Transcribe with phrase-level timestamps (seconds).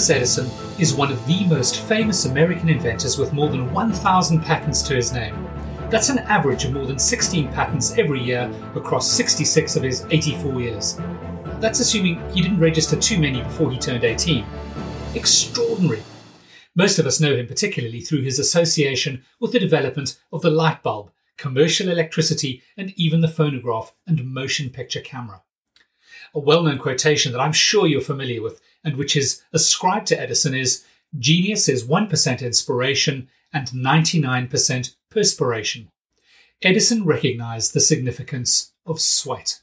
[0.00, 0.50] Thomas Edison
[0.80, 5.12] is one of the most famous American inventors with more than 1,000 patents to his
[5.12, 5.46] name.
[5.90, 10.58] That's an average of more than 16 patents every year across 66 of his 84
[10.58, 10.98] years.
[11.58, 14.46] That's assuming he didn't register too many before he turned 18.
[15.14, 16.02] Extraordinary.
[16.74, 20.82] Most of us know him particularly through his association with the development of the light
[20.82, 25.42] bulb, commercial electricity, and even the phonograph and motion picture camera.
[26.32, 30.20] A well known quotation that I'm sure you're familiar with and which is ascribed to
[30.20, 30.84] Edison is
[31.18, 35.88] genius is 1% inspiration and 99% perspiration.
[36.62, 39.60] Edison recognized the significance of sweat.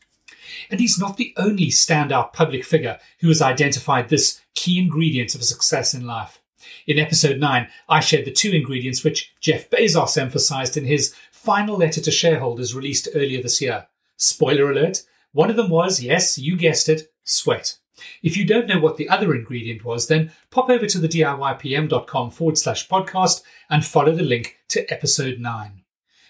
[0.70, 5.44] And he's not the only standout public figure who has identified this key ingredient of
[5.44, 6.42] success in life.
[6.86, 11.78] In episode 9, I shared the two ingredients which Jeff Bezos emphasized in his final
[11.78, 13.88] letter to shareholders released earlier this year.
[14.18, 17.78] Spoiler alert, one of them was, yes, you guessed it, sweat.
[18.22, 22.32] If you don't know what the other ingredient was, then pop over to the DIYPM.com
[22.32, 25.84] forward slash podcast and follow the link to episode 9.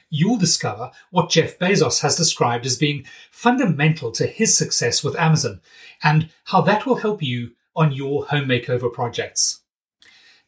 [0.09, 5.61] You'll discover what Jeff Bezos has described as being fundamental to his success with Amazon
[6.01, 9.61] and how that will help you on your home makeover projects.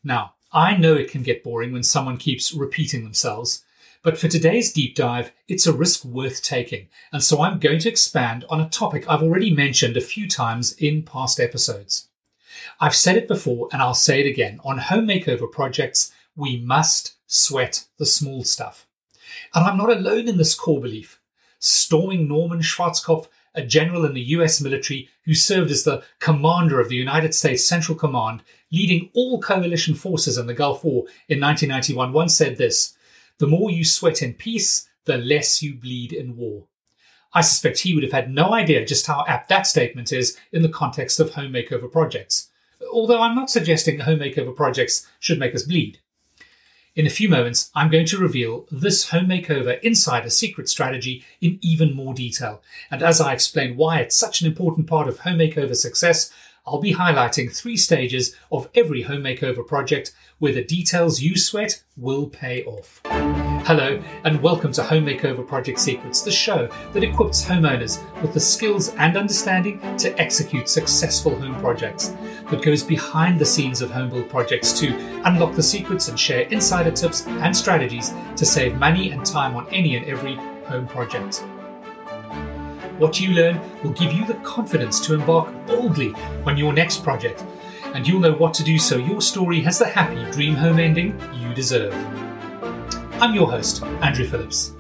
[0.04, 3.64] Now, I know it can get boring when someone keeps repeating themselves,
[4.02, 7.90] but for today's deep dive, it's a risk worth taking, and so I'm going to
[7.90, 12.08] expand on a topic I've already mentioned a few times in past episodes.
[12.80, 14.60] I've said it before and I'll say it again.
[14.64, 18.88] On home makeover projects, we must sweat the small stuff.
[19.54, 21.20] And I'm not alone in this core belief.
[21.60, 26.90] Storming Norman Schwarzkopf, a general in the US military who served as the commander of
[26.90, 32.14] the United States Central Command, leading all coalition forces in the Gulf War in 1991,
[32.14, 32.96] once said this
[33.40, 36.68] the more you sweat in peace, the less you bleed in war.
[37.34, 40.62] I suspect he would have had no idea just how apt that statement is in
[40.62, 42.50] the context of home makeover projects.
[42.92, 46.00] Although I'm not suggesting home makeover projects should make us bleed.
[46.96, 51.60] In a few moments, I'm going to reveal this home makeover insider secret strategy in
[51.62, 52.62] even more detail.
[52.90, 56.34] And as I explain why it's such an important part of home makeover success,
[56.66, 61.84] I'll be highlighting three stages of every home makeover project where the details you sweat
[61.98, 63.02] will pay off.
[63.66, 68.40] Hello, and welcome to Home Makeover Project Secrets, the show that equips homeowners with the
[68.40, 72.10] skills and understanding to execute successful home projects,
[72.50, 74.96] that goes behind the scenes of home build projects to
[75.26, 79.68] unlock the secrets and share insider tips and strategies to save money and time on
[79.70, 81.44] any and every home project.
[83.00, 86.14] What you learn will give you the confidence to embark boldly
[86.46, 87.46] on your next project,
[87.94, 91.18] and you'll know what to do so your story has the happy dream home ending
[91.34, 91.94] you deserve.
[93.22, 94.74] I'm your host, Andrew Phillips.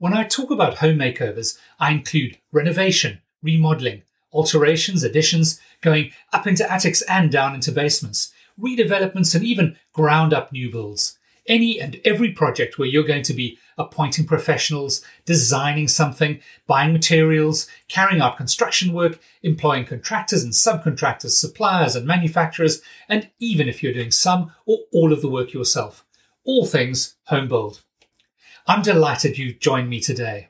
[0.00, 6.70] When I talk about home makeovers, I include renovation, remodeling, alterations, additions, going up into
[6.70, 11.16] attics and down into basements, redevelopments, and even ground up new builds
[11.46, 17.66] any and every project where you're going to be appointing professionals, designing something, buying materials,
[17.88, 23.92] carrying out construction work, employing contractors and subcontractors, suppliers and manufacturers, and even if you're
[23.92, 26.04] doing some or all of the work yourself.
[26.44, 27.82] All things home build.
[28.66, 30.48] I'm delighted you've joined me today.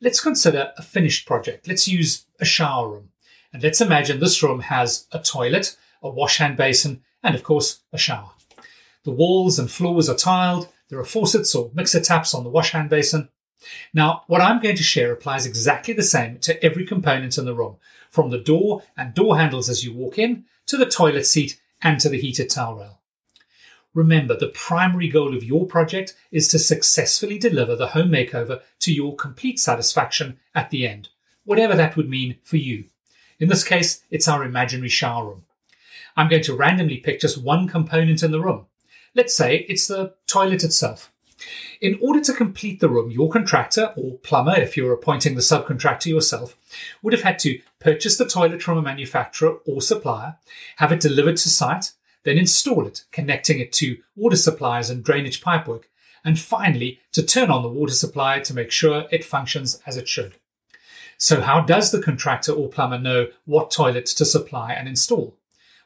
[0.00, 1.68] Let's consider a finished project.
[1.68, 3.10] Let's use a shower room.
[3.54, 7.82] And let's imagine this room has a toilet, a wash hand basin, and of course,
[7.92, 8.32] a shower.
[9.04, 12.72] The walls and floors are tiled, there are faucets or mixer taps on the wash
[12.72, 13.28] hand basin.
[13.94, 17.54] Now, what I'm going to share applies exactly the same to every component in the
[17.54, 17.76] room,
[18.10, 22.00] from the door and door handles as you walk in, to the toilet seat and
[22.00, 23.00] to the heated towel rail.
[23.94, 28.92] Remember, the primary goal of your project is to successfully deliver the home makeover to
[28.92, 31.10] your complete satisfaction at the end,
[31.44, 32.86] whatever that would mean for you.
[33.44, 35.44] In this case, it's our imaginary shower room.
[36.16, 38.64] I'm going to randomly pick just one component in the room.
[39.14, 41.12] Let's say it's the toilet itself.
[41.82, 46.06] In order to complete the room, your contractor, or plumber if you're appointing the subcontractor
[46.06, 46.56] yourself,
[47.02, 50.36] would have had to purchase the toilet from a manufacturer or supplier,
[50.76, 51.92] have it delivered to site,
[52.22, 55.82] then install it, connecting it to water supplies and drainage pipework,
[56.24, 60.08] and finally to turn on the water supply to make sure it functions as it
[60.08, 60.32] should.
[61.18, 65.36] So, how does the contractor or plumber know what toilet to supply and install?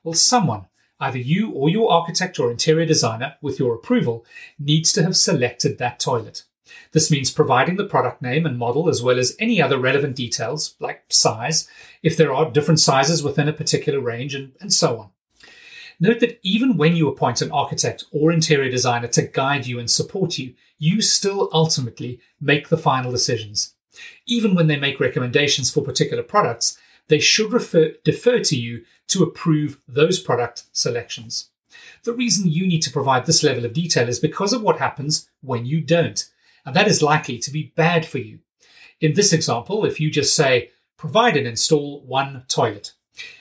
[0.02, 0.66] Well, someone,
[1.00, 4.24] either you or your architect or interior designer, with your approval,
[4.58, 6.44] needs to have selected that toilet.
[6.92, 10.74] This means providing the product name and model as well as any other relevant details,
[10.80, 11.68] like size,
[12.02, 15.10] if there are different sizes within a particular range, and, and so on.
[16.00, 19.90] Note that even when you appoint an architect or interior designer to guide you and
[19.90, 23.74] support you, you still ultimately make the final decisions.
[24.26, 26.78] Even when they make recommendations for particular products,
[27.08, 31.50] they should refer, defer to you to approve those product selections.
[32.04, 35.30] The reason you need to provide this level of detail is because of what happens
[35.42, 36.22] when you don't,
[36.64, 38.40] and that is likely to be bad for you.
[39.00, 42.92] In this example, if you just say, provide and install one toilet,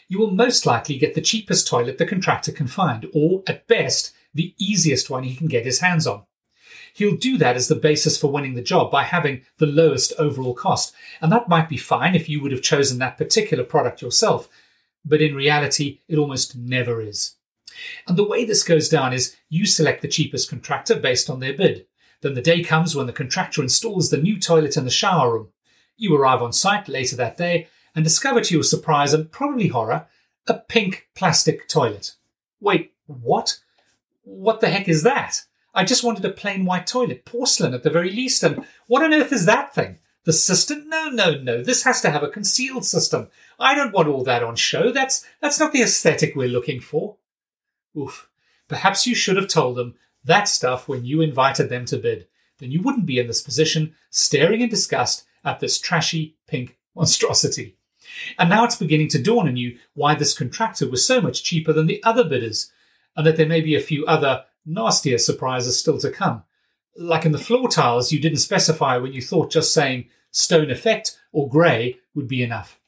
[0.07, 4.13] you will most likely get the cheapest toilet the contractor can find, or at best,
[4.33, 6.23] the easiest one he can get his hands on.
[6.97, 10.55] He'll do that as the basis for winning the job by having the lowest overall
[10.55, 10.95] cost.
[11.21, 14.49] And that might be fine if you would have chosen that particular product yourself,
[15.05, 17.35] but in reality, it almost never is.
[18.07, 21.53] And the way this goes down is you select the cheapest contractor based on their
[21.53, 21.85] bid.
[22.21, 25.49] Then the day comes when the contractor installs the new toilet in the shower room.
[25.97, 30.07] You arrive on site later that day and discover to your surprise and probably horror
[30.47, 32.15] a pink plastic toilet.
[32.59, 33.59] Wait, what?
[34.23, 35.43] What the heck is that?
[35.77, 39.13] I just wanted a plain white toilet, porcelain at the very least, and what on
[39.13, 39.99] earth is that thing?
[40.23, 40.89] The cistern?
[40.89, 41.63] No, no, no.
[41.63, 43.27] This has to have a concealed cistern.
[43.59, 44.91] I don't want all that on show.
[44.91, 47.17] That's that's not the aesthetic we're looking for.
[47.95, 48.27] Oof.
[48.67, 49.93] Perhaps you should have told them
[50.25, 52.27] that stuff when you invited them to bid.
[52.57, 57.77] Then you wouldn't be in this position, staring in disgust at this trashy pink monstrosity.
[58.39, 61.71] And now it's beginning to dawn on you why this contractor was so much cheaper
[61.71, 62.71] than the other bidders,
[63.15, 66.43] and that there may be a few other nastier surprises still to come.
[66.95, 71.17] Like in the floor tiles, you didn't specify when you thought just saying stone effect
[71.31, 72.79] or grey would be enough.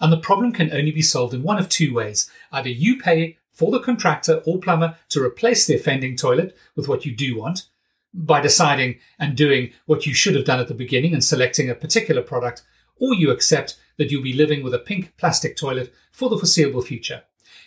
[0.00, 2.30] And the problem can only be solved in one of two ways.
[2.50, 7.04] Either you pay for the contractor or plumber to replace the offending toilet with what
[7.04, 7.66] you do want
[8.14, 11.74] by deciding and doing what you should have done at the beginning and selecting a
[11.74, 12.62] particular product,
[12.98, 16.82] or you accept that you'll be living with a pink plastic toilet for the foreseeable
[16.82, 17.22] future.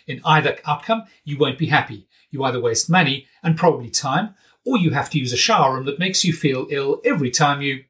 [0.06, 2.06] In either outcome, you won't be happy.
[2.30, 4.34] You either waste money and probably time,
[4.64, 7.62] or you have to use a shower room that makes you feel ill every time
[7.62, 7.84] you.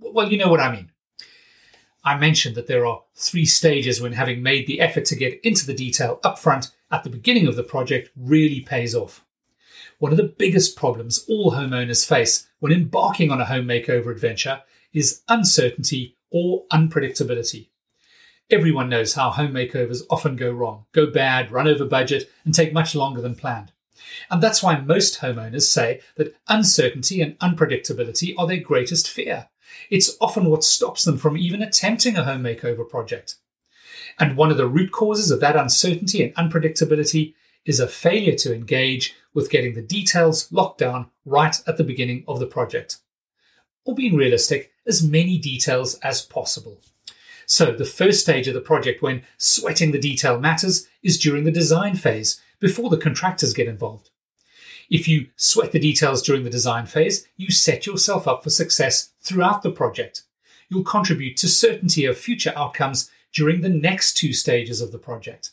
[0.00, 0.90] Well, you know what I mean.
[2.04, 5.66] I mentioned that there are three stages when having made the effort to get into
[5.66, 9.24] the detail upfront at the beginning of the project really pays off.
[9.98, 14.62] One of the biggest problems all homeowners face when embarking on a home makeover adventure
[14.92, 17.68] is uncertainty or unpredictability.
[18.52, 22.74] Everyone knows how home makeovers often go wrong, go bad, run over budget, and take
[22.74, 23.72] much longer than planned.
[24.30, 29.48] And that's why most homeowners say that uncertainty and unpredictability are their greatest fear.
[29.88, 33.36] It's often what stops them from even attempting a home makeover project.
[34.20, 37.32] And one of the root causes of that uncertainty and unpredictability
[37.64, 42.22] is a failure to engage with getting the details locked down right at the beginning
[42.28, 42.98] of the project.
[43.86, 46.82] Or being realistic, as many details as possible.
[47.46, 51.50] So, the first stage of the project when sweating the detail matters is during the
[51.50, 54.10] design phase, before the contractors get involved.
[54.88, 59.10] If you sweat the details during the design phase, you set yourself up for success
[59.20, 60.22] throughout the project.
[60.68, 65.50] You'll contribute to certainty of future outcomes during the next two stages of the project.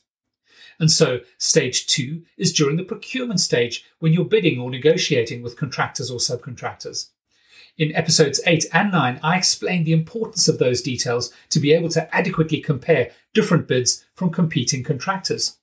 [0.79, 5.57] And so, stage two is during the procurement stage when you're bidding or negotiating with
[5.57, 7.09] contractors or subcontractors.
[7.79, 11.87] In episodes 8 and 9, I explained the importance of those details to be able
[11.91, 15.59] to adequately compare different bids from competing contractors.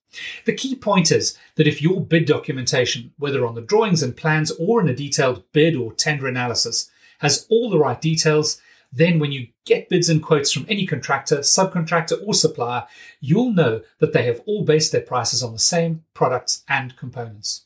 [0.46, 4.50] The key point is that if your bid documentation, whether on the drawings and plans
[4.52, 9.30] or in a detailed bid or tender analysis, has all the right details, Then, when
[9.30, 12.86] you get bids and quotes from any contractor, subcontractor, or supplier,
[13.20, 17.65] you'll know that they have all based their prices on the same products and components.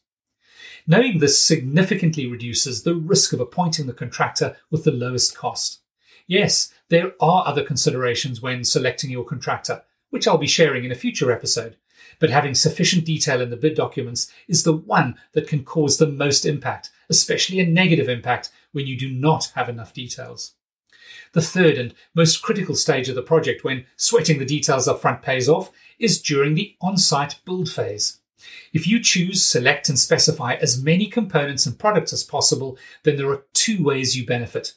[0.90, 5.78] Knowing this significantly reduces the risk of appointing the contractor with the lowest cost.
[6.26, 10.96] Yes, there are other considerations when selecting your contractor, which I'll be sharing in a
[10.96, 11.76] future episode,
[12.18, 16.08] but having sufficient detail in the bid documents is the one that can cause the
[16.08, 20.54] most impact, especially a negative impact when you do not have enough details.
[21.34, 25.22] The third and most critical stage of the project when sweating the details up front
[25.22, 25.70] pays off
[26.00, 28.18] is during the on site build phase.
[28.72, 33.30] If you choose, select, and specify as many components and products as possible, then there
[33.30, 34.74] are two ways you benefit.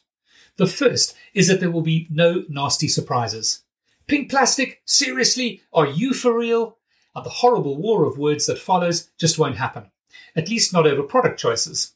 [0.57, 3.63] The first is that there will be no nasty surprises.
[4.07, 4.81] Pink plastic?
[4.85, 5.61] Seriously?
[5.71, 6.77] Are you for real?
[7.15, 9.91] And the horrible war of words that follows just won't happen.
[10.35, 11.93] At least not over product choices.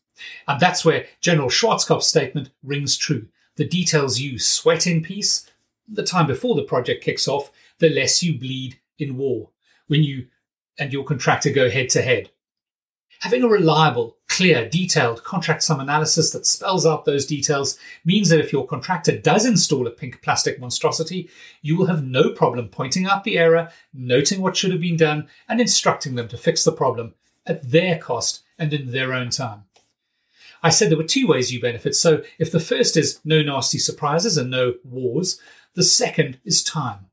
[0.47, 3.27] And that's where General Schwarzkopf's statement rings true.
[3.55, 5.49] The details you sweat in peace,
[5.87, 9.49] the time before the project kicks off, the less you bleed in war.
[9.87, 10.27] When you
[10.79, 12.29] and your contractor go head to head.
[13.21, 18.39] Having a reliable, clear, detailed contract sum analysis that spells out those details means that
[18.39, 21.27] if your contractor does install a pink plastic monstrosity,
[21.63, 25.27] you will have no problem pointing out the error, noting what should have been done,
[25.49, 27.15] and instructing them to fix the problem
[27.47, 29.63] at their cost and in their own time.
[30.61, 31.95] I said there were two ways you benefit.
[31.95, 35.39] So if the first is no nasty surprises and no wars,
[35.73, 37.06] the second is time.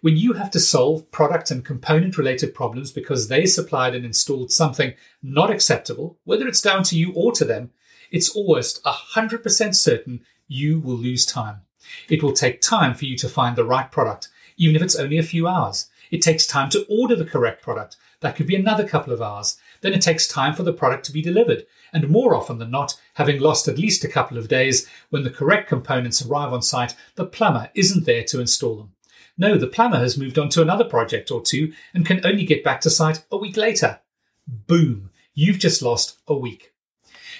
[0.00, 4.52] When you have to solve product and component related problems because they supplied and installed
[4.52, 7.70] something not acceptable, whether it's down to you or to them,
[8.10, 11.62] it's almost 100% certain you will lose time.
[12.08, 15.18] It will take time for you to find the right product, even if it's only
[15.18, 15.88] a few hours.
[16.10, 17.96] It takes time to order the correct product.
[18.20, 19.58] That could be another couple of hours.
[19.80, 21.66] Then it takes time for the product to be delivered.
[21.92, 25.30] And more often than not, having lost at least a couple of days, when the
[25.30, 28.92] correct components arrive on site, the plumber isn't there to install them.
[29.40, 32.64] No, the plumber has moved on to another project or two and can only get
[32.64, 34.00] back to site a week later.
[34.48, 36.72] Boom, you've just lost a week.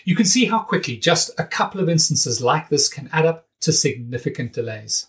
[0.05, 3.49] You can see how quickly just a couple of instances like this can add up
[3.61, 5.09] to significant delays.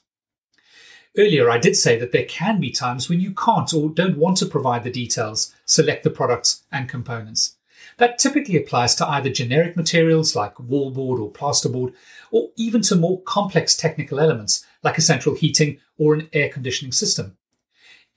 [1.16, 4.38] Earlier, I did say that there can be times when you can't or don't want
[4.38, 7.58] to provide the details, select the products and components.
[7.98, 11.94] That typically applies to either generic materials like wallboard or plasterboard,
[12.32, 16.92] or even to more complex technical elements like a central heating or an air conditioning
[16.92, 17.38] system.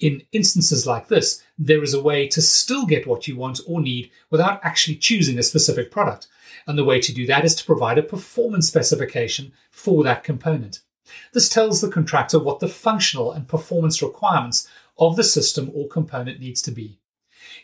[0.01, 3.81] In instances like this, there is a way to still get what you want or
[3.81, 6.27] need without actually choosing a specific product.
[6.67, 10.81] And the way to do that is to provide a performance specification for that component.
[11.33, 16.41] This tells the contractor what the functional and performance requirements of the system or component
[16.41, 16.99] needs to be.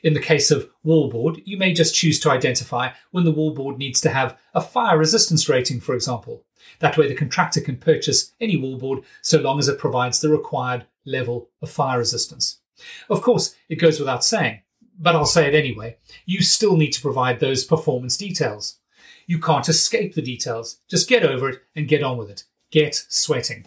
[0.02, 4.00] In the case of wallboard, you may just choose to identify when the wallboard needs
[4.02, 6.44] to have a fire resistance rating, for example.
[6.80, 10.86] That way, the contractor can purchase any wallboard so long as it provides the required
[11.04, 12.60] level of fire resistance.
[13.08, 14.60] Of course, it goes without saying,
[14.98, 15.96] but I'll say it anyway.
[16.26, 18.78] You still need to provide those performance details.
[19.26, 20.80] You can't escape the details.
[20.88, 22.44] Just get over it and get on with it.
[22.70, 23.66] Get sweating.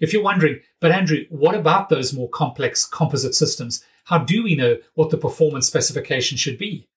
[0.00, 3.84] If you're wondering, but Andrew, what about those more complex composite systems?
[4.04, 6.88] How do we know what the performance specification should be?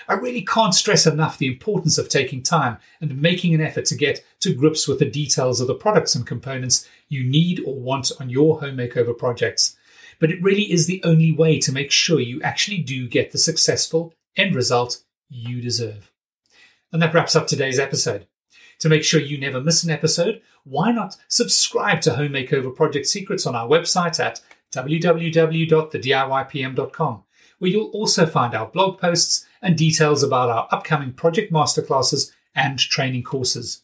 [0.09, 3.97] I really can't stress enough the importance of taking time and making an effort to
[3.97, 8.13] get to grips with the details of the products and components you need or want
[8.21, 9.77] on your home makeover projects.
[10.19, 13.39] But it really is the only way to make sure you actually do get the
[13.39, 16.11] successful end result you deserve.
[16.93, 18.27] And that wraps up today's episode.
[18.81, 23.07] To make sure you never miss an episode, why not subscribe to Home Makeover Project
[23.07, 24.41] Secrets on our website at
[24.73, 27.23] www.thediypm.com,
[27.59, 32.79] where you'll also find our blog posts and details about our upcoming project masterclasses and
[32.79, 33.83] training courses.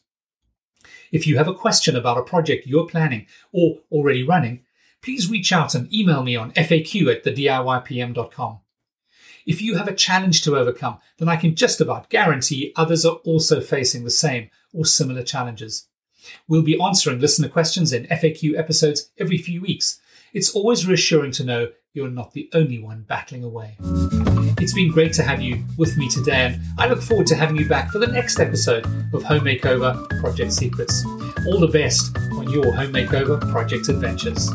[1.11, 4.65] If you have a question about a project you're planning or already running,
[5.01, 8.59] please reach out and email me on faq at thediypm.com.
[9.45, 13.15] If you have a challenge to overcome, then I can just about guarantee others are
[13.25, 15.87] also facing the same or similar challenges.
[16.47, 19.99] We'll be answering listener questions in FAQ episodes every few weeks.
[20.33, 23.75] It's always reassuring to know you're not the only one battling away.
[24.59, 27.55] It's been great to have you with me today, and I look forward to having
[27.55, 31.03] you back for the next episode of Home Makeover Project Secrets.
[31.47, 34.49] All the best on your home makeover project adventures.